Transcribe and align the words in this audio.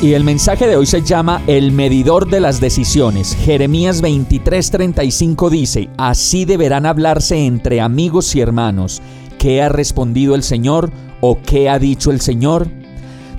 Y 0.00 0.12
el 0.12 0.22
mensaje 0.22 0.68
de 0.68 0.76
hoy 0.76 0.86
se 0.86 1.02
llama 1.02 1.42
El 1.48 1.72
medidor 1.72 2.30
de 2.30 2.38
las 2.38 2.60
decisiones. 2.60 3.36
Jeremías 3.44 4.00
23:35 4.00 5.50
dice, 5.50 5.90
Así 5.96 6.44
deberán 6.44 6.86
hablarse 6.86 7.46
entre 7.46 7.80
amigos 7.80 8.36
y 8.36 8.40
hermanos. 8.40 9.02
¿Qué 9.40 9.60
ha 9.60 9.68
respondido 9.68 10.36
el 10.36 10.44
Señor 10.44 10.92
o 11.20 11.40
qué 11.44 11.68
ha 11.68 11.80
dicho 11.80 12.12
el 12.12 12.20
Señor? 12.20 12.68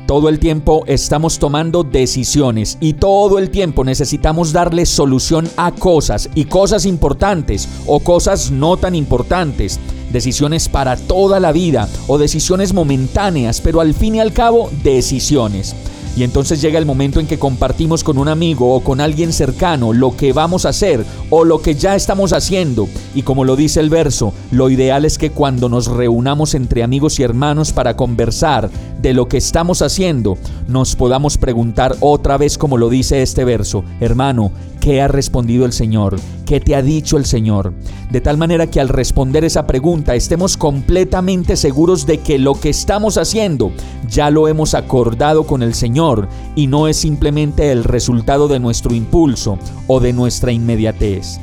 Todo 0.06 0.28
el 0.28 0.40
tiempo 0.40 0.84
estamos 0.86 1.40
tomando 1.40 1.86
decisiones 1.86 2.78
y 2.82 2.94
todo 2.94 3.40
el 3.40 3.52
tiempo 3.52 3.86
necesitamos 3.86 4.52
darle 4.52 4.86
solución 4.86 5.48
a 5.56 5.72
cosas 5.72 6.30
y 6.36 6.44
cosas 6.44 6.86
importantes 6.86 7.70
o 7.86 8.02
cosas 8.02 8.52
no 8.52 8.76
tan 8.76 8.96
importantes. 8.96 9.80
Decisiones 10.12 10.68
para 10.68 10.98
toda 10.98 11.40
la 11.40 11.54
vida 11.54 11.88
o 12.08 12.18
decisiones 12.18 12.74
momentáneas, 12.74 13.62
pero 13.62 13.80
al 13.80 13.94
fin 13.94 14.16
y 14.16 14.20
al 14.20 14.34
cabo 14.34 14.70
decisiones. 14.84 15.74
Y 16.20 16.24
entonces 16.24 16.62
llega 16.62 16.78
el 16.78 16.86
momento 16.86 17.22
en 17.22 17.28
que 17.28 17.40
compartimos 17.40 18.04
con 18.04 18.18
un 18.18 18.28
amigo 18.28 18.76
o 18.76 18.82
con 18.82 19.00
alguien 19.00 19.32
cercano 19.32 19.94
lo 19.94 20.18
que 20.18 20.34
vamos 20.34 20.66
a 20.66 20.70
hacer 20.70 21.06
o 21.30 21.46
lo 21.46 21.62
que 21.62 21.76
ya 21.76 21.96
estamos 21.96 22.34
haciendo. 22.34 22.90
Y 23.16 23.22
como 23.22 23.46
lo 23.46 23.56
dice 23.56 23.80
el 23.80 23.90
verso, 23.90 24.34
lo 24.52 24.70
ideal 24.70 25.06
es 25.06 25.18
que 25.18 25.30
cuando 25.30 25.70
nos 25.70 25.88
reunamos 25.88 26.56
entre 26.56 26.84
amigos 26.84 27.22
y 27.22 27.24
hermanos 27.24 27.72
para 27.72 27.96
conversar 27.96 28.70
de 29.02 29.14
lo 29.14 29.28
que 29.28 29.38
estamos 29.38 29.82
haciendo, 29.82 30.38
nos 30.68 30.96
podamos 30.96 31.38
preguntar 31.38 31.96
otra 32.00 32.38
vez 32.38 32.58
como 32.58 32.78
lo 32.78 32.90
dice 32.90 33.22
este 33.22 33.46
verso, 33.46 33.84
hermano, 34.00 34.52
¿qué 34.80 35.02
ha 35.02 35.08
respondido 35.08 35.66
el 35.66 35.74
Señor? 35.74 36.20
¿Qué 36.46 36.60
te 36.60 36.76
ha 36.76 36.82
dicho 36.82 37.18
el 37.18 37.26
Señor? 37.26 37.74
De 38.12 38.22
tal 38.22 38.38
manera 38.38 38.68
que 38.68 38.80
al 38.80 38.90
responder 38.90 39.44
esa 39.44 39.68
pregunta 39.68 40.16
estemos 40.16 40.58
completamente 40.58 41.56
seguros 41.56 42.06
de 42.06 42.20
que 42.20 42.40
lo 42.40 42.56
que 42.56 42.70
estamos 42.70 43.18
haciendo 43.18 43.72
ya 44.10 44.30
lo 44.30 44.48
hemos 44.48 44.74
acordado 44.74 45.46
con 45.46 45.64
el 45.64 45.74
Señor 45.74 46.28
y 46.56 46.68
no 46.68 46.88
es 46.88 46.98
simplemente 46.98 47.72
el 47.72 47.84
resultado 47.84 48.48
de 48.48 48.60
nuestro 48.60 48.94
impulso 48.94 49.60
o 49.88 50.00
de 50.00 50.14
nuestra 50.14 50.52
inmediatez. 50.52 51.40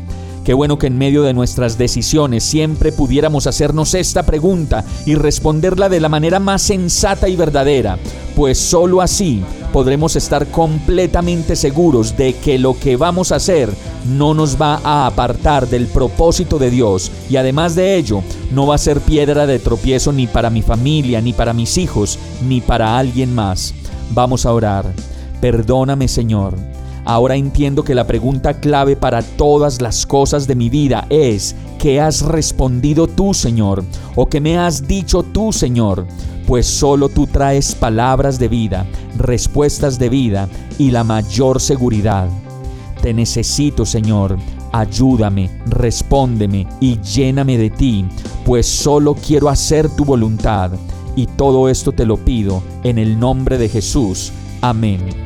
Qué 0.47 0.55
bueno 0.55 0.79
que 0.79 0.87
en 0.87 0.97
medio 0.97 1.25
de 1.25 1.35
nuestras 1.35 1.77
decisiones 1.77 2.45
siempre 2.45 2.93
pudiéramos 2.93 3.49
hacernos 3.49 3.95
esta 3.95 4.23
pregunta 4.23 4.85
y 5.05 5.17
responderla 5.17 5.89
de 5.89 5.99
la 5.99 6.09
manera 6.09 6.39
más 6.39 6.63
sensata 6.63 7.29
y 7.29 7.35
verdadera, 7.35 7.99
pues 8.37 8.57
sólo 8.57 9.03
así 9.03 9.43
podremos 9.73 10.15
estar 10.15 10.47
completamente 10.47 11.57
seguros 11.57 12.17
de 12.17 12.35
que 12.35 12.61
lo 12.61 12.79
que 12.79 12.97
vamos 12.97 13.33
a 13.33 13.37
hacer 13.37 13.71
no 14.09 14.35
nos 14.35 14.57
va 14.57 14.81
a 14.85 15.09
apartar 15.09 15.69
del 15.69 15.89
propósito 15.89 16.61
de 16.61 16.71
Dios 16.71 17.11
y 17.29 17.39
además 17.39 17.75
de 17.75 17.97
ello 17.97 18.23
no 18.53 18.69
va 18.69 18.77
a 18.77 18.79
ser 18.79 19.01
piedra 19.01 19.49
de 19.49 19.59
tropiezo 19.59 20.13
ni 20.13 20.29
para 20.29 20.49
mi 20.49 20.63
familia, 20.63 21.21
ni 21.21 21.33
para 21.33 21.55
mis 21.55 21.77
hijos, 21.77 22.21
ni 22.47 22.61
para 22.61 22.97
alguien 22.97 23.35
más. 23.35 23.75
Vamos 24.11 24.47
a 24.47 24.53
orar. 24.53 24.87
Perdóname 25.41 26.07
Señor 26.07 26.55
Ahora 27.07 27.37
entiendo 27.37 27.85
que 27.85 27.95
la 27.95 28.05
pregunta 28.05 28.55
clave 28.55 28.97
para 28.97 29.23
todas 29.23 29.81
las 29.81 30.05
cosas 30.05 30.49
de 30.49 30.57
mi 30.57 30.69
vida 30.69 31.07
es, 31.09 31.55
¿qué 31.79 32.01
has 32.01 32.23
respondido 32.23 33.07
tú, 33.07 33.33
Señor? 33.33 33.85
¿O 34.17 34.27
qué 34.27 34.41
me 34.41 34.59
has 34.59 34.89
dicho 34.89 35.23
tú, 35.23 35.53
Señor? 35.53 36.05
Pues 36.49 36.67
solo 36.67 37.09
tú 37.09 37.29
traes 37.29 37.77
palabras 37.77 38.41
de 38.41 38.49
vida, 38.49 38.87
respuestas 39.17 40.01
de 40.01 40.09
vida 40.09 40.49
y 40.79 40.91
la 40.91 41.05
mayor 41.05 41.61
seguridad. 41.61 42.29
Te 43.03 43.15
necesito, 43.15 43.87
Señor. 43.87 44.37
Ayúdame, 44.73 45.49
respóndeme 45.67 46.67
y 46.81 47.01
lléname 47.01 47.57
de 47.57 47.71
ti, 47.71 48.05
pues 48.45 48.67
solo 48.67 49.15
quiero 49.15 49.49
hacer 49.49 49.89
tu 49.89 50.05
voluntad. 50.05 50.73
Y 51.15 51.27
todo 51.27 51.69
esto 51.69 51.93
te 51.93 52.05
lo 52.05 52.17
pido 52.17 52.65
en 52.83 52.99
el 52.99 53.19
nombre 53.19 53.59
de 53.59 53.69
Jesús. 53.69 54.33
Amén. 54.61 55.26